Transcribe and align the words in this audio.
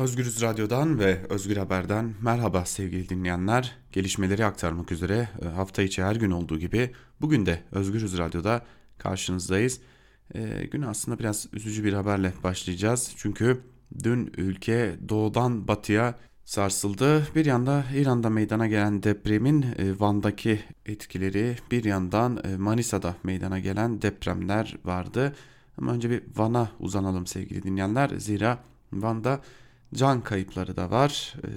Özgürüz 0.00 0.42
Radyo'dan 0.42 0.98
ve 0.98 1.20
Özgür 1.28 1.56
Haber'den 1.56 2.14
merhaba 2.22 2.64
sevgili 2.64 3.08
dinleyenler. 3.08 3.76
Gelişmeleri 3.92 4.44
aktarmak 4.44 4.92
üzere 4.92 5.28
e, 5.42 5.48
hafta 5.48 5.82
içi 5.82 6.02
her 6.02 6.16
gün 6.16 6.30
olduğu 6.30 6.58
gibi 6.58 6.90
bugün 7.20 7.46
de 7.46 7.62
Özgürüz 7.72 8.18
Radyo'da 8.18 8.62
karşınızdayız. 8.98 9.80
E, 10.34 10.66
gün 10.70 10.82
aslında 10.82 11.18
biraz 11.18 11.46
üzücü 11.52 11.84
bir 11.84 11.92
haberle 11.92 12.32
başlayacağız. 12.44 13.12
Çünkü 13.16 13.60
dün 14.04 14.32
ülke 14.36 14.96
doğudan 15.08 15.68
batıya 15.68 16.14
sarsıldı. 16.44 17.26
Bir 17.34 17.44
yanda 17.44 17.84
İran'da 17.94 18.30
meydana 18.30 18.66
gelen 18.66 19.02
depremin 19.02 19.62
e, 19.62 20.00
Van'daki 20.00 20.60
etkileri, 20.86 21.56
bir 21.70 21.84
yandan 21.84 22.40
e, 22.44 22.56
Manisa'da 22.56 23.16
meydana 23.24 23.58
gelen 23.58 24.02
depremler 24.02 24.76
vardı. 24.84 25.34
Ama 25.78 25.92
önce 25.92 26.10
bir 26.10 26.22
Van'a 26.36 26.70
uzanalım 26.78 27.26
sevgili 27.26 27.62
dinleyenler. 27.62 28.10
Zira 28.18 28.58
Van'da 28.92 29.40
can 29.94 30.20
kayıpları 30.20 30.76
da 30.76 30.90
var. 30.90 31.34
Ee, 31.44 31.48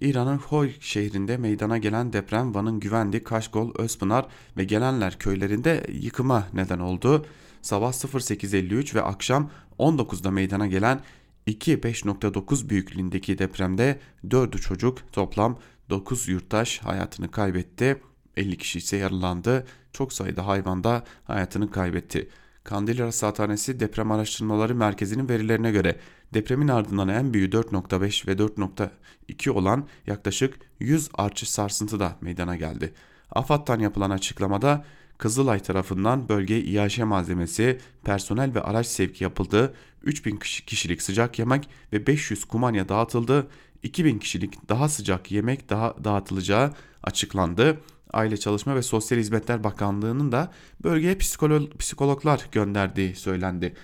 İran'ın 0.00 0.38
Hoy 0.38 0.72
şehrinde 0.80 1.36
meydana 1.36 1.78
gelen 1.78 2.12
deprem 2.12 2.54
Van'ın 2.54 2.80
Güvendi, 2.80 3.24
Kaşgol, 3.24 3.72
Özpınar 3.78 4.26
ve 4.56 4.64
Gelenler 4.64 5.18
köylerinde 5.18 5.86
yıkıma 5.92 6.48
neden 6.54 6.78
oldu. 6.78 7.26
Sabah 7.62 7.92
08.53 7.92 8.94
ve 8.94 9.02
akşam 9.02 9.50
19'da 9.78 10.30
meydana 10.30 10.66
gelen 10.66 11.00
2 11.46 11.78
5.9 11.78 12.68
büyüklüğündeki 12.68 13.38
depremde 13.38 14.00
4'ü 14.28 14.60
çocuk 14.60 15.12
toplam 15.12 15.58
9 15.90 16.28
yurttaş 16.28 16.78
hayatını 16.78 17.30
kaybetti. 17.30 18.00
50 18.36 18.58
kişi 18.58 18.78
ise 18.78 18.96
yaralandı. 18.96 19.66
Çok 19.92 20.12
sayıda 20.12 20.46
hayvan 20.46 20.84
da 20.84 21.04
hayatını 21.24 21.70
kaybetti. 21.70 22.28
Kandil 22.64 22.98
Rasathanesi 22.98 23.80
Deprem 23.80 24.12
Araştırmaları 24.12 24.74
Merkezi'nin 24.74 25.28
verilerine 25.28 25.70
göre 25.70 25.96
depremin 26.34 26.68
ardından 26.68 27.08
en 27.08 27.34
büyüğü 27.34 27.50
4.5 27.50 28.26
ve 28.26 28.32
4.2 28.32 29.50
olan 29.50 29.88
yaklaşık 30.06 30.54
100 30.80 31.08
artçı 31.14 31.52
sarsıntı 31.52 32.00
da 32.00 32.16
meydana 32.20 32.56
geldi. 32.56 32.94
AFAD'dan 33.30 33.80
yapılan 33.80 34.10
açıklamada 34.10 34.84
Kızılay 35.18 35.60
tarafından 35.60 36.28
bölgeye 36.28 36.60
İAŞ 36.60 36.98
malzemesi, 36.98 37.80
personel 38.04 38.54
ve 38.54 38.60
araç 38.60 38.86
sevki 38.86 39.24
yapıldı, 39.24 39.74
3000 40.02 40.36
kişilik 40.36 41.02
sıcak 41.02 41.38
yemek 41.38 41.68
ve 41.92 42.06
500 42.06 42.44
kumanya 42.44 42.88
dağıtıldı, 42.88 43.46
2000 43.82 44.18
kişilik 44.18 44.68
daha 44.68 44.88
sıcak 44.88 45.32
yemek 45.32 45.70
daha 45.70 46.04
dağıtılacağı 46.04 46.72
açıklandı. 47.02 47.80
Aile 48.12 48.36
Çalışma 48.36 48.76
ve 48.76 48.82
Sosyal 48.82 49.18
Hizmetler 49.18 49.64
Bakanlığı'nın 49.64 50.32
da 50.32 50.52
bölgeye 50.82 51.18
psikolog, 51.18 51.78
psikologlar 51.78 52.48
gönderdiği 52.52 53.14
söylendi. 53.14 53.74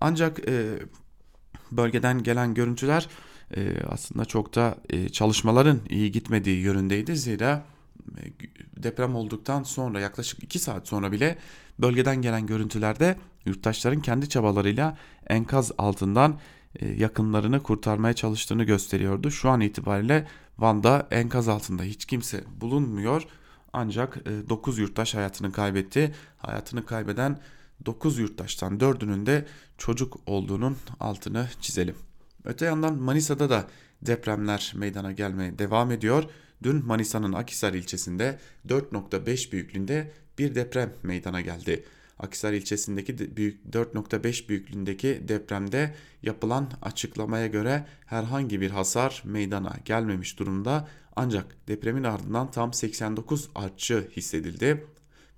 Ancak 0.00 0.48
e, 0.48 0.78
bölgeden 1.72 2.22
gelen 2.22 2.54
görüntüler 2.54 3.08
e, 3.56 3.82
aslında 3.88 4.24
çok 4.24 4.54
da 4.54 4.76
e, 4.90 5.08
çalışmaların 5.08 5.80
iyi 5.88 6.12
gitmediği 6.12 6.60
yönündeydi. 6.60 7.16
Zira 7.16 7.64
e, 8.18 8.22
deprem 8.82 9.14
olduktan 9.14 9.62
sonra 9.62 10.00
yaklaşık 10.00 10.42
2 10.42 10.58
saat 10.58 10.88
sonra 10.88 11.12
bile 11.12 11.38
bölgeden 11.78 12.22
gelen 12.22 12.46
görüntülerde 12.46 13.16
yurttaşların 13.44 14.02
kendi 14.02 14.28
çabalarıyla 14.28 14.98
enkaz 15.26 15.72
altından 15.78 16.38
e, 16.80 16.88
yakınlarını 16.88 17.62
kurtarmaya 17.62 18.14
çalıştığını 18.14 18.64
gösteriyordu. 18.64 19.30
Şu 19.30 19.50
an 19.50 19.60
itibariyle 19.60 20.26
Van'da 20.58 21.08
enkaz 21.10 21.48
altında 21.48 21.82
hiç 21.82 22.04
kimse 22.04 22.44
bulunmuyor. 22.60 23.22
Ancak 23.72 24.26
9 24.48 24.78
e, 24.78 24.82
yurttaş 24.82 25.14
hayatını 25.14 25.52
kaybetti. 25.52 26.14
Hayatını 26.38 26.86
kaybeden 26.86 27.38
9 27.86 28.18
yurttaştan 28.18 28.78
4'ünün 28.78 29.26
de 29.26 29.46
çocuk 29.78 30.16
olduğunun 30.26 30.76
altını 31.00 31.48
çizelim. 31.60 31.94
Öte 32.44 32.64
yandan 32.64 33.02
Manisa'da 33.02 33.50
da 33.50 33.66
depremler 34.02 34.72
meydana 34.76 35.12
gelmeye 35.12 35.58
devam 35.58 35.90
ediyor. 35.90 36.24
Dün 36.62 36.86
Manisa'nın 36.86 37.32
Akisar 37.32 37.72
ilçesinde 37.72 38.38
4.5 38.68 39.52
büyüklüğünde 39.52 40.12
bir 40.38 40.54
deprem 40.54 40.92
meydana 41.02 41.40
geldi. 41.40 41.84
Akisar 42.18 42.52
ilçesindeki 42.52 43.36
büyük 43.36 43.60
4.5 43.72 44.48
büyüklüğündeki 44.48 45.22
depremde 45.28 45.94
yapılan 46.22 46.70
açıklamaya 46.82 47.46
göre 47.46 47.86
herhangi 48.06 48.60
bir 48.60 48.70
hasar 48.70 49.22
meydana 49.24 49.76
gelmemiş 49.84 50.38
durumda 50.38 50.88
ancak 51.16 51.56
depremin 51.68 52.04
ardından 52.04 52.50
tam 52.50 52.72
89 52.72 53.48
artçı 53.54 54.08
hissedildi. 54.16 54.86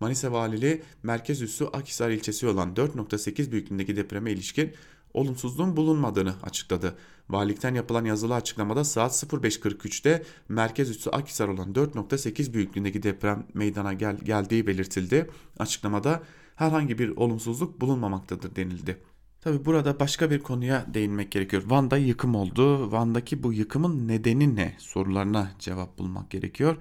Manisa 0.02 0.32
Valiliği 0.32 0.82
merkez 1.02 1.42
üssü 1.42 1.64
Akhisar 1.64 2.10
ilçesi 2.10 2.46
olan 2.46 2.74
4.8 2.74 3.50
büyüklüğündeki 3.50 3.96
depreme 3.96 4.32
ilişkin 4.32 4.72
olumsuzluğun 5.14 5.76
bulunmadığını 5.76 6.34
açıkladı. 6.42 6.94
Valilikten 7.30 7.74
yapılan 7.74 8.04
yazılı 8.04 8.34
açıklamada 8.34 8.84
saat 8.84 9.12
05.43'te 9.12 10.22
merkez 10.48 10.91
üssü 10.91 11.10
Akhisar 11.10 11.48
olan 11.48 11.72
4.8 11.72 12.52
büyüklüğündeki 12.52 13.02
deprem 13.02 13.46
meydana 13.54 13.92
gel 13.92 14.16
geldiği 14.16 14.66
belirtildi. 14.66 15.30
Açıklamada 15.58 16.22
herhangi 16.56 16.98
bir 16.98 17.16
olumsuzluk 17.16 17.80
bulunmamaktadır 17.80 18.56
denildi. 18.56 18.98
Tabi 19.41 19.64
burada 19.64 20.00
başka 20.00 20.30
bir 20.30 20.38
konuya 20.38 20.86
değinmek 20.94 21.30
gerekiyor. 21.30 21.62
Van'da 21.66 21.96
yıkım 21.96 22.34
oldu. 22.34 22.92
Van'daki 22.92 23.42
bu 23.42 23.52
yıkımın 23.52 24.08
nedeni 24.08 24.56
ne 24.56 24.76
sorularına 24.78 25.52
cevap 25.58 25.98
bulmak 25.98 26.30
gerekiyor. 26.30 26.76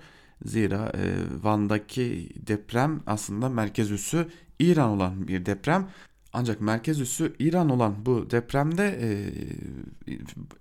Zira 0.46 0.92
e, 0.96 1.14
Van'daki 1.44 2.30
deprem 2.48 3.02
aslında 3.08 3.50
merkez 3.50 3.92
üssü 3.92 4.28
İran 4.60 4.90
olan 4.90 5.28
bir 5.28 5.46
deprem. 5.46 5.88
Ancak 6.34 6.62
merkez 6.62 7.02
üssü 7.02 7.34
İran 7.40 7.70
olan 7.70 8.06
bu 8.06 8.32
depremde 8.32 9.00
e, 9.02 9.10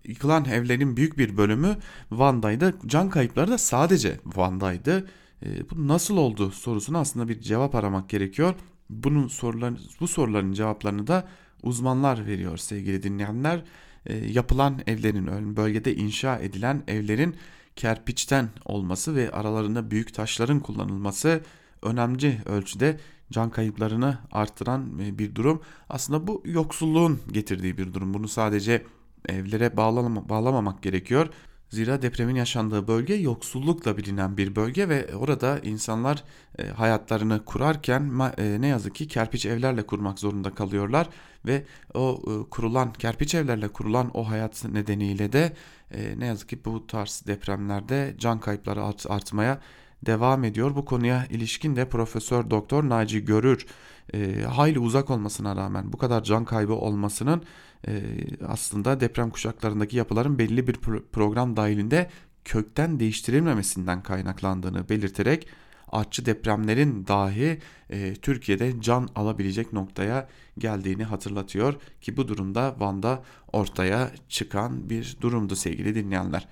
yıkılan 0.05 0.45
evlerin 0.45 0.97
büyük 0.97 1.19
bir 1.19 1.37
bölümü 1.37 1.77
Van'daydı. 2.11 2.75
Can 2.87 3.11
kayıpları 3.11 3.51
da 3.51 3.59
sadece 3.59 4.21
Van'daydı. 4.27 5.07
E, 5.43 5.71
bu 5.71 5.89
nasıl 5.89 6.17
oldu 6.17 6.51
sorusuna 6.51 6.99
aslında 6.99 7.29
bir 7.29 7.41
cevap 7.41 7.75
aramak 7.75 8.09
gerekiyor. 8.09 8.55
Bunun 8.91 9.29
soruların, 9.29 9.79
bu 10.01 10.09
soruların 10.09 10.53
cevaplarını 10.53 11.07
da 11.07 11.29
uzmanlar 11.63 12.27
veriyor 12.27 12.57
sevgili 12.57 13.03
dinleyenler. 13.03 13.65
E, 14.07 14.17
yapılan 14.17 14.81
evlerin 14.87 15.57
bölgede 15.57 15.95
inşa 15.95 16.39
edilen 16.39 16.83
evlerin 16.89 17.37
kerpiçten 17.77 18.49
olması 18.65 19.15
ve 19.15 19.31
aralarında 19.31 19.91
büyük 19.91 20.15
taşların 20.15 20.61
kullanılması 20.61 21.41
önemli 21.83 22.39
ölçüde 22.47 23.01
can 23.33 23.51
kayıplarını 23.51 24.19
arttıran 24.33 24.99
e, 24.99 25.19
bir 25.19 25.35
durum. 25.35 25.63
Aslında 25.89 26.27
bu 26.27 26.43
yoksulluğun 26.45 27.21
getirdiği 27.33 27.79
bir 27.79 27.95
durum. 27.95 28.15
Bunu 28.15 28.29
sadece 28.29 28.85
evlere 29.29 29.77
bağlama, 29.77 30.29
bağlamamak 30.29 30.83
gerekiyor. 30.83 31.29
Zira 31.69 32.03
depremin 32.03 32.35
yaşandığı 32.35 32.89
bölge 32.89 33.15
yoksullukla 33.15 33.97
bilinen 33.97 34.37
bir 34.37 34.57
bölge 34.57 34.89
ve 34.89 35.17
orada 35.17 35.59
insanlar 35.59 36.25
e, 36.59 36.67
hayatlarını 36.67 37.45
kurarken 37.45 38.33
e, 38.39 38.61
ne 38.61 38.67
yazık 38.67 38.95
ki 38.95 39.09
kerpiç 39.09 39.47
evlerle 39.47 39.83
kurmak 39.83 40.19
zorunda 40.19 40.55
kalıyorlar 40.55 41.09
ve 41.47 41.65
o 41.95 42.23
e, 42.27 42.51
kurulan 42.51 42.93
kerpiç 42.93 43.35
evlerle 43.35 43.69
kurulan 43.69 44.11
o 44.15 44.29
hayat 44.29 44.65
nedeniyle 44.65 45.33
de 45.33 45.53
e, 45.91 46.19
ne 46.19 46.27
yazık 46.27 46.49
ki 46.49 46.65
bu 46.65 46.87
tarz 46.87 47.23
depremlerde 47.27 48.15
can 48.19 48.41
kayıpları 48.41 48.85
art, 48.85 49.11
artmaya 49.11 49.61
devam 50.07 50.45
ediyor. 50.45 50.77
Bu 50.77 50.85
konuya 50.85 51.27
ilişkin 51.31 51.77
de 51.77 51.89
Profesör 51.89 52.51
Doktor 52.51 52.89
Naci 52.89 53.25
Görür 53.25 53.67
e, 54.15 54.43
hayli 54.43 54.79
uzak 54.79 55.11
olmasına 55.11 55.57
rağmen 55.57 55.93
bu 55.93 55.99
kadar 55.99 56.23
can 56.23 56.45
kaybı 56.45 56.73
olmasının 56.73 57.43
e, 57.89 58.03
aslında 58.49 59.01
deprem 59.01 59.31
kuşaklarındaki 59.31 59.97
yapıların 59.97 60.39
belli 60.39 60.67
bir 60.67 60.75
pro 60.75 61.03
program 61.13 61.57
dahilinde 61.57 62.11
kökten 62.45 63.01
değiştirilmemesinden 63.01 64.03
kaynaklandığını 64.03 64.89
belirterek 64.89 65.47
artçı 65.91 66.27
depremlerin 66.27 67.07
dahi 67.07 67.59
e, 67.91 68.15
Türkiye'de 68.15 68.81
can 68.81 69.09
alabilecek 69.15 69.73
noktaya 69.73 70.29
geldiğini 70.59 71.05
hatırlatıyor 71.05 71.75
ki 72.01 72.17
bu 72.17 72.29
durumda 72.29 72.77
Van'da 72.79 73.23
ortaya 73.53 74.11
çıkan 74.29 74.91
bir 74.91 75.17
durumdu 75.21 75.57
sevgili 75.57 75.95
dinleyenler. 75.95 76.49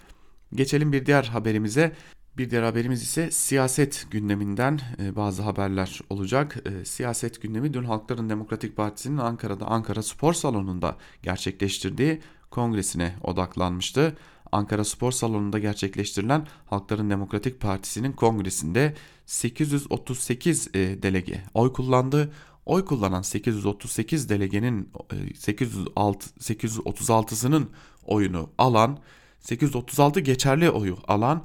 Geçelim 0.54 0.92
bir 0.92 1.06
diğer 1.06 1.24
haberimize. 1.24 1.92
Bir 2.36 2.50
diğer 2.50 2.62
haberimiz 2.62 3.02
ise 3.02 3.30
siyaset 3.30 4.06
gündeminden 4.10 4.80
e, 5.02 5.16
bazı 5.16 5.42
haberler 5.42 6.00
olacak. 6.10 6.56
E, 6.66 6.84
siyaset 6.84 7.42
gündemi 7.42 7.74
dün 7.74 7.84
Halkların 7.84 8.30
Demokratik 8.30 8.76
Partisi'nin 8.76 9.18
Ankara'da 9.18 9.66
Ankara 9.66 10.02
Spor 10.02 10.32
Salonu'nda 10.32 10.96
gerçekleştirdiği 11.22 12.20
kongresine 12.50 13.14
odaklanmıştı. 13.22 14.16
Ankara 14.52 14.84
Spor 14.84 15.12
Salonu'nda 15.12 15.58
gerçekleştirilen 15.58 16.46
Halkların 16.66 17.10
Demokratik 17.10 17.60
Partisi'nin 17.60 18.12
kongresinde 18.12 18.94
838 19.26 20.68
e, 20.74 21.02
delege 21.02 21.42
oy 21.54 21.72
kullandı. 21.72 22.32
Oy 22.66 22.84
kullanan 22.84 23.22
838 23.22 24.28
delegenin 24.28 24.92
806 25.34 26.30
836'sının 26.40 27.66
oyunu 28.06 28.50
alan 28.58 28.98
836 29.40 30.20
geçerli 30.20 30.70
oyu 30.70 30.96
alan 31.08 31.44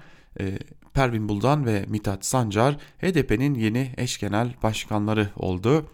Pervin 0.94 1.30
Buldan 1.30 1.66
ve 1.66 1.86
Mithat 1.88 2.26
Sancar 2.26 2.78
HDP'nin 3.02 3.54
yeni 3.54 3.94
eş 3.98 4.20
genel 4.20 4.56
başkanları 4.64 5.30
oldu. 5.36 5.86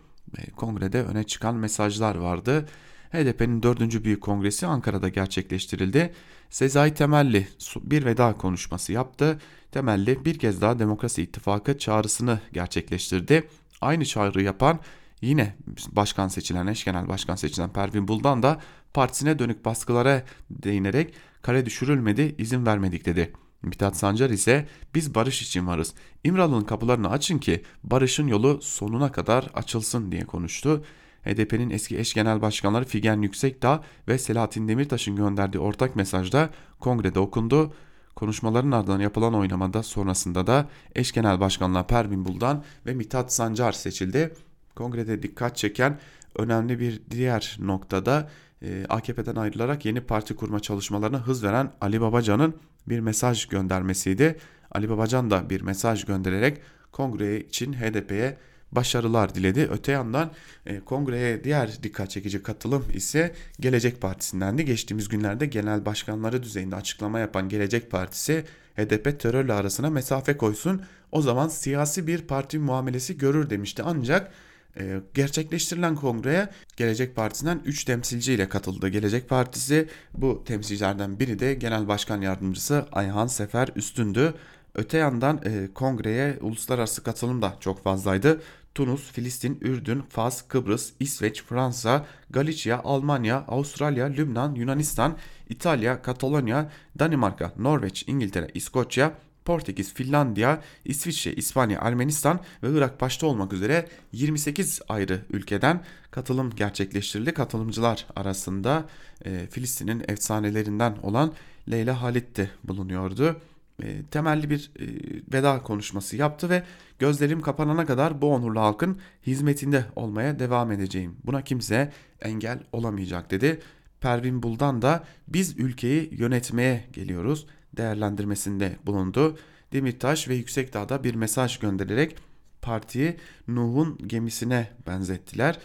Kongrede 0.55 1.03
öne 1.03 1.23
çıkan 1.23 1.55
mesajlar 1.55 2.15
vardı. 2.15 2.67
HDP'nin 3.11 3.63
4. 3.63 4.03
Büyük 4.03 4.21
Kongresi 4.21 4.67
Ankara'da 4.67 5.09
gerçekleştirildi. 5.09 6.13
Sezai 6.49 6.93
Temelli 6.93 7.47
bir 7.81 8.05
veda 8.05 8.33
konuşması 8.33 8.93
yaptı. 8.93 9.39
Temelli 9.71 10.25
bir 10.25 10.39
kez 10.39 10.61
daha 10.61 10.79
Demokrasi 10.79 11.21
İttifakı 11.21 11.77
çağrısını 11.77 12.39
gerçekleştirdi. 12.53 13.47
Aynı 13.81 14.05
çağrı 14.05 14.41
yapan 14.41 14.79
yine 15.21 15.55
başkan 15.91 16.27
seçilen, 16.27 16.67
eş 16.67 16.85
genel 16.85 17.07
başkan 17.07 17.35
seçilen 17.35 17.73
Pervin 17.73 18.07
Buldan 18.07 18.43
da 18.43 18.59
partisine 18.93 19.39
dönük 19.39 19.65
baskılara 19.65 20.23
değinerek 20.49 21.13
kare 21.41 21.65
düşürülmedi, 21.65 22.35
izin 22.37 22.65
vermedik 22.65 23.05
dedi. 23.05 23.33
Mithat 23.61 23.97
Sancar 23.97 24.29
ise 24.29 24.67
biz 24.95 25.15
barış 25.15 25.41
için 25.41 25.67
varız. 25.67 25.93
İmralı'nın 26.23 26.63
kapılarını 26.63 27.09
açın 27.09 27.37
ki 27.37 27.63
barışın 27.83 28.27
yolu 28.27 28.59
sonuna 28.61 29.11
kadar 29.11 29.49
açılsın 29.53 30.11
diye 30.11 30.25
konuştu. 30.25 30.83
HDP'nin 31.23 31.69
eski 31.69 31.99
eş 31.99 32.13
genel 32.13 32.41
başkanları 32.41 32.85
Figen 32.85 33.21
Yüksekdağ 33.21 33.83
ve 34.07 34.17
Selahattin 34.17 34.67
Demirtaş'ın 34.67 35.15
gönderdiği 35.15 35.59
ortak 35.59 35.95
mesajda 35.95 36.49
kongrede 36.79 37.19
okundu. 37.19 37.73
Konuşmaların 38.15 38.71
ardından 38.71 38.99
yapılan 38.99 39.33
oylamada 39.33 39.83
sonrasında 39.83 40.47
da 40.47 40.69
eş 40.95 41.11
genel 41.11 41.39
başkanlar 41.39 41.87
Pervin 41.87 42.25
Buldan 42.25 42.63
ve 42.85 42.93
Mithat 42.93 43.33
Sancar 43.33 43.71
seçildi. 43.71 44.33
Kongrede 44.75 45.23
dikkat 45.23 45.57
çeken 45.57 45.99
önemli 46.35 46.79
bir 46.79 47.01
diğer 47.11 47.57
noktada 47.59 48.29
e, 48.61 48.85
AKP'den 48.89 49.35
ayrılarak 49.35 49.85
yeni 49.85 50.01
parti 50.01 50.35
kurma 50.35 50.59
çalışmalarına 50.59 51.27
hız 51.27 51.43
veren 51.43 51.71
Ali 51.81 52.01
Babacan'ın 52.01 52.55
bir 52.89 52.99
mesaj 52.99 53.45
göndermesiydi. 53.45 54.37
Ali 54.71 54.89
Babacan 54.89 55.31
da 55.31 55.49
bir 55.49 55.61
mesaj 55.61 56.05
göndererek 56.05 56.61
kongre 56.91 57.39
için 57.39 57.73
HDP'ye 57.73 58.37
başarılar 58.71 59.35
diledi. 59.35 59.67
Öte 59.71 59.91
yandan 59.91 60.31
e, 60.65 60.79
kongreye 60.79 61.43
diğer 61.43 61.83
dikkat 61.83 62.09
çekici 62.09 62.43
katılım 62.43 62.85
ise 62.93 63.35
Gelecek 63.59 64.01
Partisi'ndendi. 64.01 64.65
Geçtiğimiz 64.65 65.09
günlerde 65.09 65.45
genel 65.45 65.85
başkanları 65.85 66.43
düzeyinde 66.43 66.75
açıklama 66.75 67.19
yapan 67.19 67.49
Gelecek 67.49 67.91
Partisi 67.91 68.45
HDP 68.75 69.19
terörle 69.19 69.53
arasına 69.53 69.89
mesafe 69.89 70.37
koysun 70.37 70.81
o 71.11 71.21
zaman 71.21 71.47
siyasi 71.47 72.07
bir 72.07 72.21
parti 72.21 72.59
muamelesi 72.59 73.17
görür 73.17 73.49
demişti. 73.49 73.83
Ancak 73.85 74.31
e, 74.79 74.99
gerçekleştirilen 75.13 75.95
kongreye 75.95 76.49
Gelecek 76.77 77.15
Partisi'nden 77.15 77.61
3 77.65 77.83
temsilci 77.83 78.33
ile 78.33 78.49
katıldı. 78.49 78.87
Gelecek 78.87 79.29
Partisi 79.29 79.87
bu 80.13 80.43
temsilcilerden 80.43 81.19
biri 81.19 81.39
de 81.39 81.53
Genel 81.53 81.87
Başkan 81.87 82.21
Yardımcısı 82.21 82.85
Ayhan 82.91 83.27
Sefer 83.27 83.69
Üstündü. 83.75 84.33
Öte 84.75 84.97
yandan 84.97 85.41
e, 85.45 85.73
kongreye 85.73 86.37
uluslararası 86.41 87.03
katılım 87.03 87.41
da 87.41 87.55
çok 87.59 87.83
fazlaydı. 87.83 88.41
Tunus, 88.75 89.11
Filistin, 89.11 89.57
Ürdün, 89.61 90.01
Fas, 90.01 90.41
Kıbrıs, 90.47 90.91
İsveç, 90.99 91.43
Fransa, 91.43 92.05
Galicia, 92.29 92.81
Almanya, 92.83 93.37
Avustralya, 93.47 94.05
Lübnan, 94.05 94.55
Yunanistan, 94.55 95.17
İtalya, 95.49 96.01
Katalonya, 96.01 96.71
Danimarka, 96.99 97.53
Norveç, 97.57 98.03
İngiltere, 98.07 98.47
İskoçya, 98.53 99.13
Portekiz, 99.45 99.93
Finlandiya, 99.93 100.61
İsviçre, 100.85 101.33
İspanya, 101.33 101.79
Ermenistan 101.81 102.39
ve 102.63 102.77
Irak 102.77 103.01
başta 103.01 103.27
olmak 103.27 103.53
üzere 103.53 103.87
28 104.11 104.81
ayrı 104.89 105.21
ülkeden 105.29 105.83
katılım 106.11 106.49
gerçekleştirildi. 106.55 107.33
Katılımcılar 107.33 108.05
arasında 108.15 108.85
e, 109.25 109.47
Filistin'in 109.51 110.03
efsanelerinden 110.07 110.97
olan 111.03 111.33
Leyla 111.71 112.01
Halit 112.01 112.37
de 112.37 112.49
bulunuyordu. 112.63 113.41
E, 113.83 114.03
temelli 114.11 114.49
bir 114.49 114.71
e, 114.79 114.85
veda 115.33 115.63
konuşması 115.63 116.17
yaptı 116.17 116.49
ve 116.49 116.63
gözlerim 116.99 117.41
kapanana 117.41 117.85
kadar 117.85 118.21
bu 118.21 118.33
onurlu 118.33 118.59
halkın 118.59 118.99
hizmetinde 119.27 119.85
olmaya 119.95 120.39
devam 120.39 120.71
edeceğim. 120.71 121.15
Buna 121.23 121.41
kimse 121.41 121.91
engel 122.21 122.59
olamayacak 122.71 123.31
dedi. 123.31 123.59
Pervin 124.01 124.43
Buldan 124.43 124.81
da 124.81 125.03
biz 125.27 125.59
ülkeyi 125.59 126.09
yönetmeye 126.11 126.85
geliyoruz 126.93 127.47
değerlendirmesinde 127.77 128.75
bulundu. 128.85 129.37
Demirtaş 129.73 130.27
ve 130.27 130.35
Yüksekdağ'da 130.35 131.03
bir 131.03 131.15
mesaj 131.15 131.59
göndererek 131.59 132.15
partiyi 132.61 133.17
Nuh'un 133.47 133.97
gemisine 134.07 134.69
benzettiler. 134.87 135.59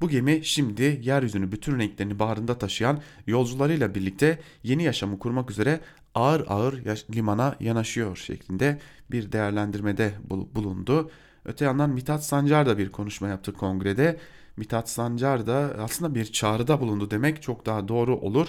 Bu 0.00 0.08
gemi 0.08 0.44
şimdi 0.44 1.00
yeryüzünü 1.02 1.52
bütün 1.52 1.78
renklerini 1.78 2.18
bağrında 2.18 2.58
taşıyan 2.58 3.00
yolcularıyla 3.26 3.94
birlikte 3.94 4.38
yeni 4.62 4.82
yaşamı 4.82 5.18
kurmak 5.18 5.50
üzere 5.50 5.80
ağır 6.14 6.44
ağır 6.48 6.82
limana 7.14 7.56
yanaşıyor 7.60 8.16
şeklinde 8.16 8.78
bir 9.10 9.32
değerlendirmede 9.32 10.14
bulundu. 10.30 11.10
Öte 11.44 11.64
yandan 11.64 11.90
Mithat 11.90 12.24
Sancar 12.24 12.66
da 12.66 12.78
bir 12.78 12.92
konuşma 12.92 13.28
yaptı 13.28 13.52
kongrede. 13.52 14.18
Mithat 14.56 14.90
Sancar 14.90 15.46
da 15.46 15.76
aslında 15.78 16.14
bir 16.14 16.32
çağrıda 16.32 16.80
bulundu 16.80 17.10
demek 17.10 17.42
çok 17.42 17.66
daha 17.66 17.88
doğru 17.88 18.16
olur. 18.16 18.48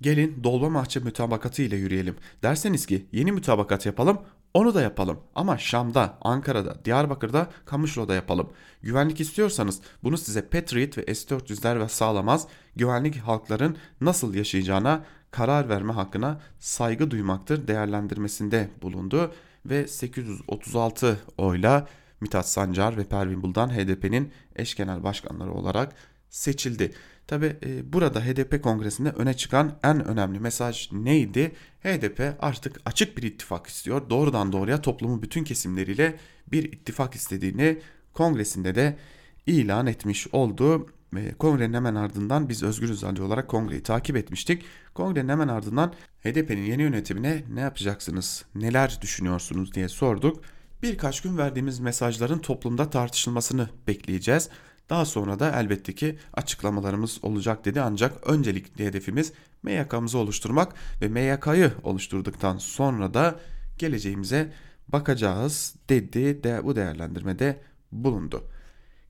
Gelin 0.00 0.44
Dolmabahçe 0.44 1.00
mütabakatı 1.00 1.62
ile 1.62 1.76
yürüyelim. 1.76 2.16
Derseniz 2.42 2.86
ki 2.86 3.06
yeni 3.12 3.32
mütabakat 3.32 3.86
yapalım 3.86 4.18
onu 4.54 4.74
da 4.74 4.82
yapalım 4.82 5.20
ama 5.34 5.58
Şam'da, 5.58 6.18
Ankara'da, 6.20 6.84
Diyarbakır'da, 6.84 7.50
Kamışlo'da 7.64 8.14
yapalım. 8.14 8.50
Güvenlik 8.82 9.20
istiyorsanız 9.20 9.80
bunu 10.04 10.18
size 10.18 10.42
Patriot 10.42 10.98
ve 10.98 11.14
S-400'ler 11.14 11.80
ve 11.80 11.88
sağlamaz. 11.88 12.46
Güvenlik 12.76 13.16
halkların 13.16 13.76
nasıl 14.00 14.34
yaşayacağına 14.34 15.04
karar 15.30 15.68
verme 15.68 15.92
hakkına 15.92 16.40
saygı 16.58 17.10
duymaktır 17.10 17.68
değerlendirmesinde 17.68 18.70
bulundu 18.82 19.34
ve 19.66 19.86
836 19.86 21.20
oyla 21.38 21.88
Mithat 22.20 22.48
Sancar 22.48 22.96
ve 22.96 23.04
Pervin 23.04 23.42
Buldan 23.42 23.68
HDP'nin 23.68 24.32
eş 24.56 24.74
genel 24.74 25.02
başkanları 25.02 25.52
olarak 25.52 25.94
seçildi. 26.30 26.92
Tabi 27.26 27.56
e, 27.66 27.92
burada 27.92 28.20
HDP 28.24 28.62
kongresinde 28.62 29.10
öne 29.10 29.34
çıkan 29.34 29.78
en 29.82 30.04
önemli 30.04 30.40
mesaj 30.40 30.92
neydi? 30.92 31.52
HDP 31.82 32.36
artık 32.40 32.80
açık 32.84 33.16
bir 33.16 33.22
ittifak 33.22 33.66
istiyor. 33.66 34.10
Doğrudan 34.10 34.52
doğruya 34.52 34.82
toplumun 34.82 35.22
bütün 35.22 35.44
kesimleriyle 35.44 36.16
bir 36.52 36.72
ittifak 36.72 37.14
istediğini 37.14 37.78
kongresinde 38.12 38.74
de 38.74 38.98
ilan 39.46 39.86
etmiş 39.86 40.26
oldu. 40.32 40.86
Kongrenin 41.38 41.74
hemen 41.74 41.94
ardından 41.94 42.48
biz 42.48 42.62
Özgür 42.62 42.88
Radyo 42.88 43.24
olarak 43.24 43.48
kongreyi 43.48 43.82
takip 43.82 44.16
etmiştik. 44.16 44.64
Kongrenin 44.94 45.28
hemen 45.28 45.48
ardından 45.48 45.92
HDP'nin 46.24 46.62
yeni 46.62 46.82
yönetimine 46.82 47.44
ne 47.52 47.60
yapacaksınız, 47.60 48.44
neler 48.54 48.98
düşünüyorsunuz 49.02 49.74
diye 49.74 49.88
sorduk. 49.88 50.44
Birkaç 50.82 51.20
gün 51.20 51.38
verdiğimiz 51.38 51.80
mesajların 51.80 52.38
toplumda 52.38 52.90
tartışılmasını 52.90 53.68
bekleyeceğiz. 53.86 54.48
Daha 54.90 55.04
sonra 55.04 55.38
da 55.38 55.60
elbette 55.60 55.94
ki 55.94 56.18
açıklamalarımız 56.34 57.18
olacak 57.22 57.64
dedi 57.64 57.80
ancak 57.80 58.26
öncelikli 58.26 58.86
hedefimiz 58.86 59.32
MYK'mızı 59.62 60.18
oluşturmak 60.18 60.74
ve 61.02 61.08
MYK'yı 61.08 61.72
oluşturduktan 61.82 62.58
sonra 62.58 63.14
da 63.14 63.40
geleceğimize 63.78 64.52
bakacağız 64.88 65.74
dedi 65.88 66.44
de 66.44 66.64
bu 66.64 66.76
değerlendirmede 66.76 67.60
bulundu. 67.92 68.44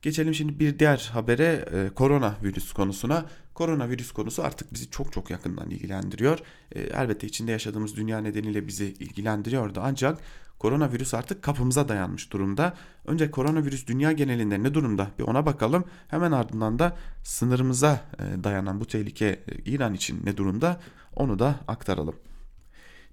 Geçelim 0.02 0.34
şimdi 0.34 0.60
bir 0.60 0.78
diğer 0.78 1.10
habere 1.12 1.68
e, 1.72 1.94
koronavirüs 1.94 2.72
konusuna. 2.72 3.26
Koronavirüs 3.54 4.12
konusu 4.12 4.42
artık 4.42 4.74
bizi 4.74 4.90
çok 4.90 5.12
çok 5.12 5.30
yakından 5.30 5.70
ilgilendiriyor. 5.70 6.38
E, 6.72 6.80
elbette 6.80 7.26
içinde 7.26 7.52
yaşadığımız 7.52 7.96
dünya 7.96 8.18
nedeniyle 8.18 8.66
bizi 8.66 8.84
ilgilendiriyordu 8.84 9.80
ancak 9.82 10.18
Koronavirüs 10.60 11.14
artık 11.14 11.42
kapımıza 11.42 11.88
dayanmış 11.88 12.32
durumda. 12.32 12.74
Önce 13.06 13.30
koronavirüs 13.30 13.86
dünya 13.86 14.12
genelinde 14.12 14.62
ne 14.62 14.74
durumda 14.74 15.08
bir 15.18 15.24
ona 15.24 15.46
bakalım. 15.46 15.84
Hemen 16.08 16.32
ardından 16.32 16.78
da 16.78 16.96
sınırımıza 17.24 18.00
e, 18.18 18.44
dayanan 18.44 18.80
bu 18.80 18.86
tehlike 18.86 19.26
e, 19.26 19.54
İran 19.64 19.94
için 19.94 20.20
ne 20.24 20.36
durumda 20.36 20.80
onu 21.16 21.38
da 21.38 21.54
aktaralım. 21.68 22.14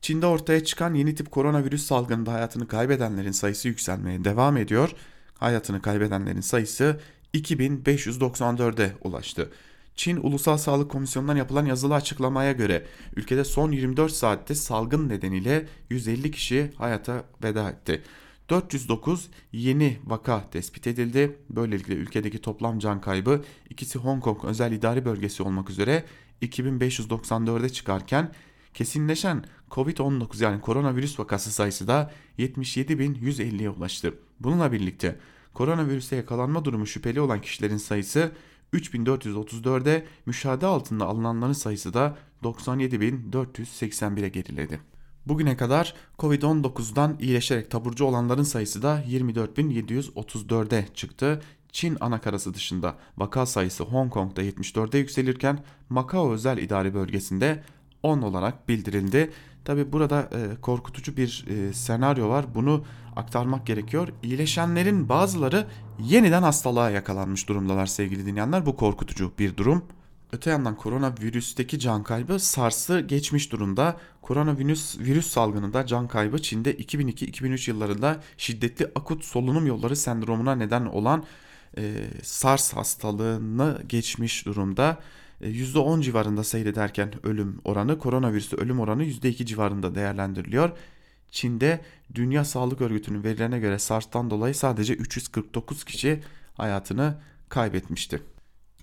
Çin'de 0.01 0.25
ortaya 0.25 0.63
çıkan 0.63 0.93
yeni 0.93 1.15
tip 1.15 1.31
koronavirüs 1.31 1.85
salgınında 1.85 2.33
hayatını 2.33 2.67
kaybedenlerin 2.67 3.31
sayısı 3.31 3.67
yükselmeye 3.67 4.23
devam 4.23 4.57
ediyor. 4.57 4.91
Hayatını 5.37 5.81
kaybedenlerin 5.81 6.41
sayısı 6.41 6.99
2594'e 7.33 8.93
ulaştı. 9.03 9.51
Çin 9.95 10.17
Ulusal 10.17 10.57
Sağlık 10.57 10.91
Komisyonu'ndan 10.91 11.35
yapılan 11.35 11.65
yazılı 11.65 11.95
açıklamaya 11.95 12.51
göre 12.51 12.85
ülkede 13.15 13.43
son 13.43 13.71
24 13.71 14.11
saatte 14.11 14.55
salgın 14.55 15.09
nedeniyle 15.09 15.67
150 15.89 16.31
kişi 16.31 16.71
hayata 16.77 17.23
veda 17.43 17.69
etti. 17.69 18.03
409 18.49 19.29
yeni 19.51 19.97
vaka 20.05 20.49
tespit 20.49 20.87
edildi. 20.87 21.37
Böylelikle 21.49 21.93
ülkedeki 21.93 22.41
toplam 22.41 22.79
can 22.79 23.01
kaybı 23.01 23.43
ikisi 23.69 23.99
Hong 23.99 24.23
Kong 24.23 24.45
özel 24.45 24.71
idari 24.71 25.05
bölgesi 25.05 25.43
olmak 25.43 25.69
üzere 25.69 26.03
2594'e 26.41 27.69
çıkarken 27.69 28.31
kesinleşen 28.73 29.45
Covid-19 29.77 30.43
yani 30.43 30.61
koronavirüs 30.61 31.19
vakası 31.19 31.51
sayısı 31.51 31.87
da 31.87 32.11
77.150'ye 32.39 33.69
ulaştı. 33.69 34.13
Bununla 34.39 34.71
birlikte 34.71 35.19
koronavirüse 35.53 36.15
yakalanma 36.15 36.65
durumu 36.65 36.87
şüpheli 36.87 37.21
olan 37.21 37.41
kişilerin 37.41 37.77
sayısı 37.77 38.31
3434'e 38.73 40.05
müşahede 40.25 40.65
altında 40.65 41.05
alınanların 41.05 41.53
sayısı 41.53 41.93
da 41.93 42.17
97.481'e 42.43 44.29
geriledi. 44.29 44.79
Bugüne 45.25 45.57
kadar 45.57 45.93
Covid-19'dan 46.19 47.17
iyileşerek 47.19 47.71
taburcu 47.71 48.05
olanların 48.05 48.43
sayısı 48.43 48.81
da 48.81 49.03
24.734'e 49.09 50.87
çıktı. 50.93 51.41
Çin 51.71 51.97
anakarası 51.99 52.53
dışında 52.53 52.95
vaka 53.17 53.45
sayısı 53.45 53.83
Hong 53.83 54.11
Kong'da 54.13 54.43
74'e 54.43 54.99
yükselirken 54.99 55.63
Macao 55.89 56.31
özel 56.31 56.57
idari 56.57 56.93
bölgesinde 56.93 57.63
10 58.07 58.21
olarak 58.21 58.69
bildirildi. 58.69 59.31
Tabi 59.65 59.91
burada 59.91 60.21
e, 60.21 60.61
korkutucu 60.61 61.17
bir 61.17 61.45
e, 61.49 61.73
senaryo 61.73 62.29
var. 62.29 62.45
Bunu 62.55 62.83
aktarmak 63.15 63.67
gerekiyor. 63.67 64.07
İyileşenlerin 64.23 65.09
bazıları 65.09 65.67
yeniden 65.99 66.43
hastalığa 66.43 66.89
yakalanmış 66.89 67.49
durumdalar 67.49 67.85
sevgili 67.85 68.25
dinleyenler. 68.25 68.65
Bu 68.65 68.75
korkutucu 68.75 69.31
bir 69.39 69.57
durum. 69.57 69.83
Öte 70.31 70.49
yandan 70.49 70.75
koronavirüsteki 70.75 71.79
can 71.79 72.03
kaybı 72.03 72.39
SARS'ı 72.39 72.99
geçmiş 72.99 73.51
durumda. 73.51 73.97
Koronavirüs 74.21 74.99
virüs 74.99 75.27
salgınında 75.27 75.85
can 75.85 76.07
kaybı 76.07 76.41
Çin'de 76.41 76.75
2002-2003 76.75 77.69
yıllarında 77.69 78.21
şiddetli 78.37 78.85
akut 78.95 79.23
solunum 79.23 79.67
yolları 79.67 79.95
sendromuna 79.95 80.55
neden 80.55 80.85
olan 80.85 81.23
e, 81.77 81.93
SARS 82.23 82.73
hastalığını 82.73 83.81
geçmiş 83.89 84.45
durumda. 84.45 84.97
%10 85.41 86.01
civarında 86.01 86.43
seyrederken 86.43 87.13
ölüm 87.23 87.61
oranı, 87.63 87.99
koronavirüsü 87.99 88.55
ölüm 88.55 88.79
oranı 88.79 89.03
%2 89.03 89.45
civarında 89.45 89.95
değerlendiriliyor. 89.95 90.71
Çin'de 91.31 91.81
Dünya 92.15 92.45
Sağlık 92.45 92.81
Örgütü'nün 92.81 93.23
verilerine 93.23 93.59
göre 93.59 93.79
SARS'tan 93.79 94.29
dolayı 94.29 94.55
sadece 94.55 94.93
349 94.93 95.83
kişi 95.83 96.23
hayatını 96.53 97.17
kaybetmişti. 97.49 98.21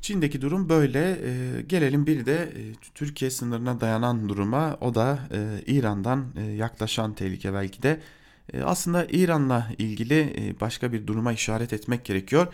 Çin'deki 0.00 0.40
durum 0.40 0.68
böyle. 0.68 1.10
E, 1.10 1.62
gelelim 1.62 2.06
bir 2.06 2.26
de 2.26 2.34
e, 2.34 2.74
Türkiye 2.94 3.30
sınırına 3.30 3.80
dayanan 3.80 4.28
duruma. 4.28 4.76
O 4.80 4.94
da 4.94 5.18
e, 5.32 5.62
İran'dan 5.66 6.26
e, 6.36 6.42
yaklaşan 6.42 7.14
tehlike 7.14 7.52
belki 7.52 7.82
de. 7.82 8.00
E, 8.52 8.62
aslında 8.62 9.04
İran'la 9.04 9.68
ilgili 9.78 10.20
e, 10.20 10.60
başka 10.60 10.92
bir 10.92 11.06
duruma 11.06 11.32
işaret 11.32 11.72
etmek 11.72 12.04
gerekiyor. 12.04 12.46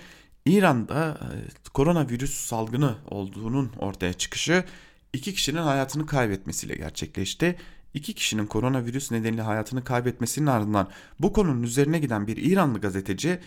İran'da 0.47 1.19
e, 1.21 1.71
koronavirüs 1.73 2.35
salgını 2.35 2.95
olduğunun 3.11 3.73
ortaya 3.79 4.13
çıkışı 4.13 4.65
iki 5.13 5.35
kişinin 5.35 5.63
hayatını 5.63 6.07
kaybetmesiyle 6.07 6.75
gerçekleşti. 6.75 7.57
İki 7.95 8.15
kişinin 8.15 8.47
koronavirüs 8.47 9.11
nedeniyle 9.11 9.43
hayatını 9.43 9.85
kaybetmesinin 9.85 10.47
ardından 10.47 10.89
bu 11.21 11.33
konunun 11.33 11.63
üzerine 11.63 11.99
giden 11.99 12.27
bir 12.27 12.37
İranlı 12.37 12.81
gazeteci 12.81 13.41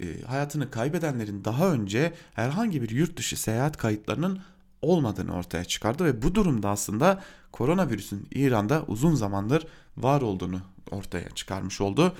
e, 0.00 0.22
hayatını 0.22 0.70
kaybedenlerin 0.70 1.44
daha 1.44 1.72
önce 1.72 2.12
herhangi 2.34 2.82
bir 2.82 2.90
yurt 2.90 3.16
dışı 3.16 3.36
seyahat 3.36 3.76
kayıtlarının 3.76 4.40
olmadığını 4.82 5.34
ortaya 5.34 5.64
çıkardı 5.64 6.04
ve 6.04 6.22
bu 6.22 6.34
durumda 6.34 6.70
aslında 6.70 7.22
koronavirüsün 7.52 8.28
İran'da 8.30 8.84
uzun 8.86 9.14
zamandır 9.14 9.66
var 9.96 10.22
olduğunu 10.22 10.60
ortaya 10.90 11.30
çıkarmış 11.30 11.80
oldu. 11.80 12.16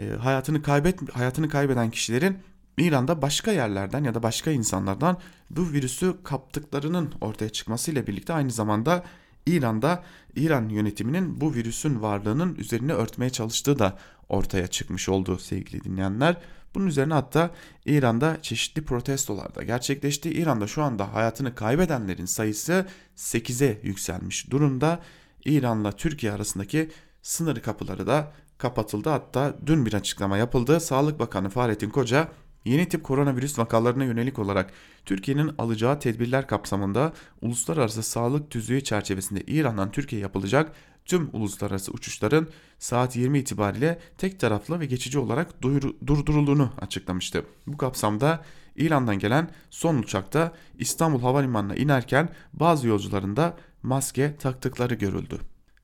E, 0.00 0.08
hayatını 0.10 0.62
kaybet 0.62 1.14
hayatını 1.14 1.48
kaybeden 1.48 1.90
kişilerin 1.90 2.38
İran'da 2.78 3.22
başka 3.22 3.52
yerlerden 3.52 4.04
ya 4.04 4.14
da 4.14 4.22
başka 4.22 4.50
insanlardan 4.50 5.18
bu 5.50 5.72
virüsü 5.72 6.16
kaptıklarının 6.24 7.12
ortaya 7.20 7.48
çıkmasıyla 7.48 8.06
birlikte 8.06 8.32
aynı 8.32 8.50
zamanda 8.50 9.04
İran'da 9.46 10.04
İran 10.36 10.68
yönetiminin 10.68 11.40
bu 11.40 11.54
virüsün 11.54 12.02
varlığının 12.02 12.54
üzerine 12.54 12.92
örtmeye 12.92 13.30
çalıştığı 13.30 13.78
da 13.78 13.98
ortaya 14.28 14.66
çıkmış 14.66 15.08
oldu 15.08 15.38
sevgili 15.38 15.84
dinleyenler. 15.84 16.36
Bunun 16.74 16.86
üzerine 16.86 17.14
hatta 17.14 17.50
İran'da 17.86 18.42
çeşitli 18.42 18.84
protestolar 18.84 19.54
da 19.54 19.62
gerçekleşti. 19.62 20.30
İran'da 20.30 20.66
şu 20.66 20.82
anda 20.82 21.14
hayatını 21.14 21.54
kaybedenlerin 21.54 22.24
sayısı 22.24 22.86
8'e 23.16 23.80
yükselmiş 23.82 24.50
durumda. 24.50 25.00
İran'la 25.44 25.92
Türkiye 25.92 26.32
arasındaki 26.32 26.90
sınır 27.22 27.60
kapıları 27.60 28.06
da 28.06 28.32
kapatıldı. 28.58 29.08
Hatta 29.08 29.56
dün 29.66 29.86
bir 29.86 29.94
açıklama 29.94 30.38
yapıldı. 30.38 30.80
Sağlık 30.80 31.18
Bakanı 31.18 31.48
Fahrettin 31.48 31.90
Koca 31.90 32.28
Yeni 32.68 32.88
tip 32.88 33.04
koronavirüs 33.04 33.58
vakalarına 33.58 34.04
yönelik 34.04 34.38
olarak 34.38 34.72
Türkiye'nin 35.04 35.50
alacağı 35.58 36.00
tedbirler 36.00 36.46
kapsamında 36.46 37.12
uluslararası 37.42 38.02
sağlık 38.02 38.50
tüzüğü 38.50 38.84
çerçevesinde 38.84 39.40
İran'dan 39.40 39.90
Türkiye 39.90 40.22
yapılacak 40.22 40.72
tüm 41.04 41.30
uluslararası 41.32 41.92
uçuşların 41.92 42.48
saat 42.78 43.16
20 43.16 43.38
itibariyle 43.38 43.98
tek 44.18 44.40
taraflı 44.40 44.80
ve 44.80 44.86
geçici 44.86 45.18
olarak 45.18 45.62
durdurulduğunu 46.06 46.72
açıklamıştı. 46.80 47.44
Bu 47.66 47.76
kapsamda 47.76 48.44
İran'dan 48.76 49.18
gelen 49.18 49.50
son 49.70 49.98
uçakta 49.98 50.52
İstanbul 50.78 51.20
Havalimanı'na 51.20 51.74
inerken 51.74 52.28
bazı 52.52 52.88
yolcuların 52.88 53.36
da 53.36 53.56
maske 53.82 54.36
taktıkları 54.36 54.94
görüldü. 54.94 55.40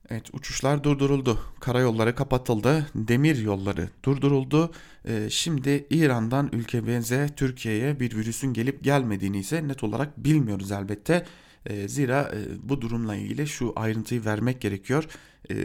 Evet 0.09 0.29
uçuşlar 0.33 0.83
durduruldu. 0.83 1.39
Karayolları 1.59 2.15
kapatıldı. 2.15 2.87
Demir 2.95 3.37
yolları 3.37 3.89
durduruldu. 4.03 4.71
Ee, 5.07 5.27
şimdi 5.29 5.87
İran'dan 5.89 6.49
ülkemize 6.53 7.29
Türkiye'ye 7.35 7.99
bir 7.99 8.15
virüsün 8.15 8.53
gelip 8.53 8.83
gelmediğini 8.83 9.37
ise 9.37 9.67
net 9.67 9.83
olarak 9.83 10.23
bilmiyoruz 10.23 10.71
elbette. 10.71 11.25
Ee, 11.65 11.87
zira 11.87 12.31
e, 12.35 12.69
bu 12.69 12.81
durumla 12.81 13.15
ilgili 13.15 13.47
şu 13.47 13.73
ayrıntıyı 13.75 14.25
vermek 14.25 14.61
gerekiyor. 14.61 15.05
Ee, 15.51 15.55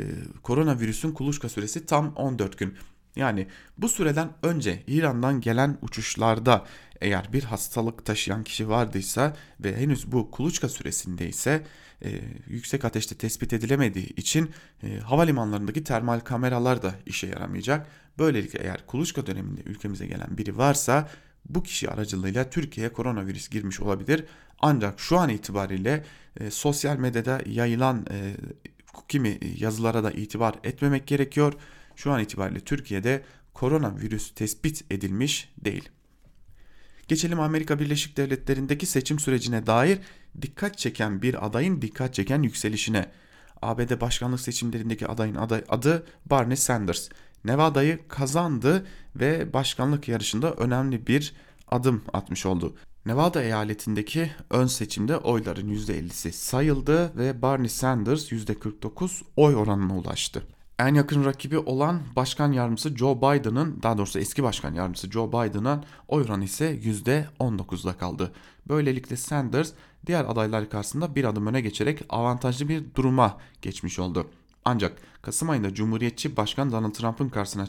koronavirüsün 0.42 1.12
kuluçka 1.12 1.48
süresi 1.48 1.86
tam 1.86 2.14
14 2.14 2.58
gün. 2.58 2.74
Yani 3.16 3.46
bu 3.78 3.88
süreden 3.88 4.28
önce 4.42 4.82
İran'dan 4.86 5.40
gelen 5.40 5.78
uçuşlarda 5.82 6.66
eğer 7.00 7.32
bir 7.32 7.44
hastalık 7.44 8.06
taşıyan 8.06 8.44
kişi 8.44 8.68
vardıysa 8.68 9.36
ve 9.60 9.76
henüz 9.76 10.12
bu 10.12 10.30
kuluçka 10.30 10.68
süresindeyse 10.68 11.62
e, 12.04 12.20
yüksek 12.46 12.84
ateşte 12.84 13.14
tespit 13.14 13.52
edilemediği 13.52 14.06
için 14.06 14.50
e, 14.82 14.98
havalimanlarındaki 14.98 15.84
termal 15.84 16.20
kameralar 16.20 16.82
da 16.82 16.94
işe 17.06 17.26
yaramayacak. 17.26 17.86
Böylelikle 18.18 18.58
eğer 18.58 18.86
kuluçka 18.86 19.26
döneminde 19.26 19.60
ülkemize 19.60 20.06
gelen 20.06 20.38
biri 20.38 20.58
varsa 20.58 21.08
bu 21.48 21.62
kişi 21.62 21.90
aracılığıyla 21.90 22.50
Türkiye'ye 22.50 22.92
koronavirüs 22.92 23.48
girmiş 23.48 23.80
olabilir. 23.80 24.24
Ancak 24.58 25.00
şu 25.00 25.18
an 25.18 25.28
itibariyle 25.28 26.04
e, 26.40 26.50
sosyal 26.50 26.96
medyada 26.96 27.40
yayılan 27.46 28.06
e, 28.10 28.36
kimi 29.08 29.38
yazılara 29.58 30.04
da 30.04 30.10
itibar 30.10 30.54
etmemek 30.64 31.06
gerekiyor. 31.06 31.52
Şu 32.00 32.12
an 32.12 32.20
itibariyle 32.20 32.60
Türkiye'de 32.60 33.22
koronavirüs 33.54 34.34
tespit 34.34 34.84
edilmiş 34.90 35.52
değil. 35.64 35.88
Geçelim 37.08 37.40
Amerika 37.40 37.78
Birleşik 37.78 38.16
Devletleri'ndeki 38.16 38.86
seçim 38.86 39.18
sürecine 39.18 39.66
dair 39.66 39.98
dikkat 40.42 40.78
çeken 40.78 41.22
bir 41.22 41.46
adayın 41.46 41.82
dikkat 41.82 42.14
çeken 42.14 42.42
yükselişine. 42.42 43.10
ABD 43.62 44.00
başkanlık 44.00 44.40
seçimlerindeki 44.40 45.06
adayın 45.06 45.34
aday, 45.34 45.64
adı 45.68 46.06
Barney 46.26 46.56
Sanders. 46.56 47.08
Nevada'yı 47.44 48.08
kazandı 48.08 48.86
ve 49.16 49.52
başkanlık 49.52 50.08
yarışında 50.08 50.54
önemli 50.54 51.06
bir 51.06 51.34
adım 51.68 52.02
atmış 52.12 52.46
oldu. 52.46 52.76
Nevada 53.06 53.42
eyaletindeki 53.42 54.30
ön 54.50 54.66
seçimde 54.66 55.16
oyların 55.16 55.68
%50'si 55.68 56.32
sayıldı 56.32 57.16
ve 57.16 57.42
Barney 57.42 57.68
Sanders 57.68 58.32
%49 58.32 59.22
oy 59.36 59.54
oranına 59.56 59.96
ulaştı 59.98 60.42
en 60.80 60.94
yakın 60.94 61.24
rakibi 61.24 61.58
olan 61.58 62.00
başkan 62.16 62.52
yardımcısı 62.52 62.96
Joe 62.96 63.16
Biden'ın 63.16 63.82
daha 63.82 63.98
doğrusu 63.98 64.18
eski 64.18 64.42
başkan 64.42 64.74
yardımcısı 64.74 65.10
Joe 65.10 65.28
Biden'ın 65.28 65.84
oy 66.08 66.22
oranı 66.22 66.44
ise 66.44 66.76
%19'da 66.76 67.92
kaldı. 67.92 68.32
Böylelikle 68.68 69.16
Sanders 69.16 69.72
diğer 70.06 70.24
adaylar 70.24 70.70
karşısında 70.70 71.14
bir 71.14 71.24
adım 71.24 71.46
öne 71.46 71.60
geçerek 71.60 72.02
avantajlı 72.08 72.68
bir 72.68 72.94
duruma 72.94 73.38
geçmiş 73.62 73.98
oldu. 73.98 74.30
Ancak 74.64 74.98
Kasım 75.22 75.50
ayında 75.50 75.74
Cumhuriyetçi 75.74 76.36
Başkan 76.36 76.72
Donald 76.72 76.92
Trump'ın 76.92 77.28
karşısına 77.28 77.66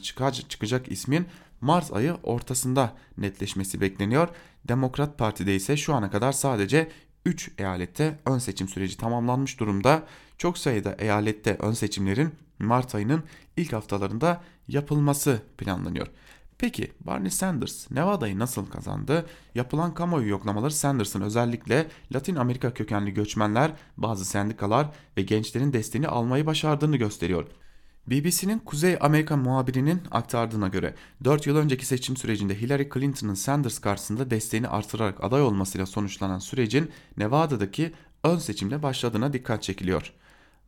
çıkacak 0.49 0.91
ismin 0.91 1.25
Mart 1.61 1.93
ayı 1.93 2.17
ortasında 2.23 2.93
netleşmesi 3.17 3.81
bekleniyor. 3.81 4.27
Demokrat 4.67 5.17
Parti'de 5.17 5.55
ise 5.55 5.77
şu 5.77 5.93
ana 5.93 6.11
kadar 6.11 6.31
sadece 6.31 6.91
3 7.25 7.51
eyalette 7.57 8.19
ön 8.25 8.37
seçim 8.37 8.67
süreci 8.67 8.97
tamamlanmış 8.97 9.59
durumda. 9.59 10.03
Çok 10.41 10.57
sayıda 10.57 10.95
eyalette 10.99 11.57
ön 11.59 11.71
seçimlerin 11.71 12.31
Mart 12.59 12.95
ayının 12.95 13.23
ilk 13.57 13.73
haftalarında 13.73 14.41
yapılması 14.67 15.41
planlanıyor. 15.57 16.07
Peki 16.57 16.91
Barney 16.99 17.31
Sanders 17.31 17.91
Nevada'yı 17.91 18.39
nasıl 18.39 18.65
kazandı? 18.65 19.25
Yapılan 19.55 19.93
kamuoyu 19.93 20.29
yoklamaları 20.29 20.71
Sanders'ın 20.71 21.21
özellikle 21.21 21.87
Latin 22.13 22.35
Amerika 22.35 22.73
kökenli 22.73 23.13
göçmenler, 23.13 23.71
bazı 23.97 24.25
sendikalar 24.25 24.89
ve 25.17 25.21
gençlerin 25.21 25.73
desteğini 25.73 26.07
almayı 26.07 26.45
başardığını 26.45 26.97
gösteriyor. 26.97 27.47
BBC'nin 28.07 28.59
Kuzey 28.59 28.97
Amerika 29.01 29.37
muhabirinin 29.37 30.01
aktardığına 30.11 30.67
göre 30.67 30.95
4 31.23 31.47
yıl 31.47 31.57
önceki 31.57 31.85
seçim 31.85 32.17
sürecinde 32.17 32.61
Hillary 32.61 32.89
Clinton'ın 32.93 33.33
Sanders 33.33 33.79
karşısında 33.79 34.31
desteğini 34.31 34.67
artırarak 34.67 35.23
aday 35.23 35.41
olmasıyla 35.41 35.85
sonuçlanan 35.85 36.39
sürecin 36.39 36.91
Nevada'daki 37.17 37.93
ön 38.23 38.37
seçimle 38.37 38.83
başladığına 38.83 39.33
dikkat 39.33 39.63
çekiliyor. 39.63 40.13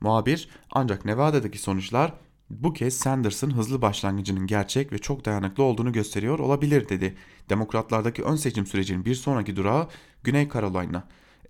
Muhabir 0.04 0.50
ancak 0.72 1.06
Nevada'daki 1.06 1.60
sonuçlar 1.60 2.14
bu 2.50 2.74
kez 2.74 2.98
Sanders'ın 2.98 3.52
hızlı 3.52 3.82
başlangıcının 3.82 4.48
gerçek 4.48 4.94
ve 4.94 4.98
çok 4.98 5.26
dayanıklı 5.26 5.64
olduğunu 5.64 5.92
gösteriyor 5.92 6.40
olabilir 6.40 6.90
dedi. 6.90 7.16
Demokratlardaki 7.50 8.24
ön 8.24 8.36
seçim 8.36 8.66
sürecinin 8.66 9.06
bir 9.06 9.16
sonraki 9.16 9.56
durağı 9.56 9.88
Güney 10.24 10.50
Carolina. 10.50 11.04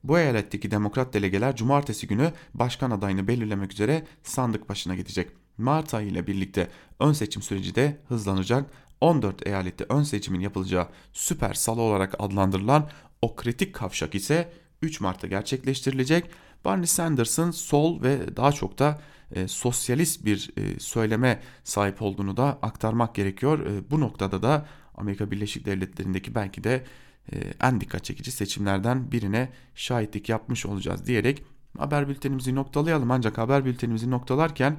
Bu 0.04 0.20
eyaletteki 0.20 0.72
demokrat 0.72 1.14
delegeler 1.14 1.56
cumartesi 1.56 2.08
günü 2.08 2.32
başkan 2.54 2.92
adayını 2.92 3.28
belirlemek 3.28 3.74
üzere 3.74 4.06
sandık 4.24 4.70
başına 4.70 4.96
gidecek. 4.96 5.30
Mart 5.58 5.94
ayı 5.94 6.08
ile 6.08 6.28
birlikte 6.28 6.68
ön 7.00 7.14
seçim 7.14 7.42
süreci 7.42 7.76
de 7.76 7.98
hızlanacak. 8.08 8.72
14 9.02 9.48
eyalette 9.48 9.86
ön 9.90 10.04
seçimin 10.04 10.40
yapılacağı 10.40 10.88
süper 11.14 11.54
salı 11.54 11.82
olarak 11.82 12.16
adlandırılan 12.20 12.90
o 13.22 13.36
kritik 13.36 13.76
kavşak 13.76 14.16
ise 14.16 14.54
3 14.82 15.02
Mart'ta 15.02 15.28
gerçekleştirilecek. 15.28 16.30
Bernie 16.66 16.88
Sanders'ın 16.88 17.52
sol 17.52 18.04
ve 18.04 18.38
daha 18.38 18.52
çok 18.52 18.80
da 18.80 19.02
e, 19.32 19.48
sosyalist 19.48 20.26
bir 20.26 20.52
e, 20.58 20.80
söyleme 20.80 21.40
sahip 21.64 22.02
olduğunu 22.02 22.38
da 22.38 22.60
aktarmak 22.62 23.16
gerekiyor. 23.16 23.60
E, 23.60 23.92
bu 23.92 24.00
noktada 24.00 24.44
da 24.44 24.66
Amerika 24.96 25.32
Birleşik 25.32 25.66
Devletleri'ndeki 25.66 26.36
belki 26.36 26.64
de 26.64 26.84
e, 27.32 27.38
en 27.62 27.82
dikkat 27.82 28.04
çekici 28.04 28.32
seçimlerden 28.32 29.12
birine 29.12 29.50
şahitlik 29.76 30.30
yapmış 30.30 30.66
olacağız 30.66 31.06
diyerek 31.06 31.44
haber 31.78 32.10
bültenimizi 32.10 32.56
noktalayalım. 32.56 33.12
Ancak 33.12 33.38
haber 33.38 33.66
bültenimizi 33.66 34.12
noktalarken 34.12 34.78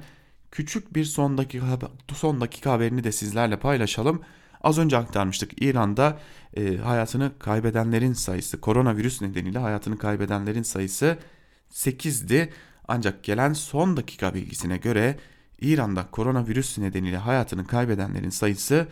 küçük 0.51 0.95
bir 0.95 1.05
son 1.05 1.37
dakika, 1.37 1.79
son 2.13 2.41
dakika 2.41 2.71
haberini 2.71 3.03
de 3.03 3.11
sizlerle 3.11 3.59
paylaşalım. 3.59 4.21
Az 4.61 4.77
önce 4.77 4.97
aktarmıştık 4.97 5.61
İran'da 5.61 6.19
e, 6.57 6.77
hayatını 6.77 7.31
kaybedenlerin 7.39 8.13
sayısı 8.13 8.61
koronavirüs 8.61 9.21
nedeniyle 9.21 9.59
hayatını 9.59 9.97
kaybedenlerin 9.97 10.63
sayısı 10.63 11.17
8'di. 11.75 12.49
Ancak 12.87 13.23
gelen 13.23 13.53
son 13.53 13.97
dakika 13.97 14.33
bilgisine 14.33 14.77
göre 14.77 15.19
İran'da 15.61 16.07
koronavirüs 16.11 16.77
nedeniyle 16.77 17.17
hayatını 17.17 17.67
kaybedenlerin 17.67 18.29
sayısı 18.29 18.87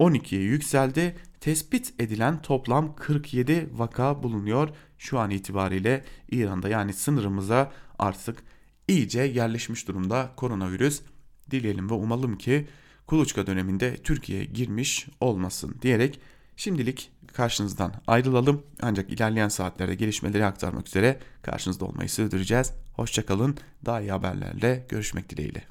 12'ye 0.00 0.42
yükseldi. 0.42 1.16
Tespit 1.40 1.94
edilen 1.98 2.42
toplam 2.42 2.96
47 2.96 3.68
vaka 3.72 4.22
bulunuyor. 4.22 4.68
Şu 4.98 5.18
an 5.18 5.30
itibariyle 5.30 6.04
İran'da 6.30 6.68
yani 6.68 6.92
sınırımıza 6.92 7.72
artık 7.98 8.42
iyice 8.88 9.22
yerleşmiş 9.22 9.88
durumda 9.88 10.32
koronavirüs. 10.36 11.02
Dileyelim 11.50 11.90
ve 11.90 11.94
umalım 11.94 12.38
ki 12.38 12.66
kuluçka 13.06 13.46
döneminde 13.46 13.96
Türkiye'ye 13.96 14.44
girmiş 14.44 15.08
olmasın 15.20 15.76
diyerek 15.82 16.20
şimdilik 16.60 17.10
karşınızdan 17.32 17.92
ayrılalım. 18.06 18.62
Ancak 18.82 19.10
ilerleyen 19.10 19.48
saatlerde 19.48 19.94
gelişmeleri 19.94 20.44
aktarmak 20.44 20.88
üzere 20.88 21.18
karşınızda 21.42 21.84
olmayı 21.84 22.08
sürdüreceğiz. 22.08 22.72
Hoşçakalın. 22.92 23.56
Daha 23.86 24.00
iyi 24.00 24.12
haberlerle 24.12 24.86
görüşmek 24.88 25.30
dileğiyle. 25.30 25.64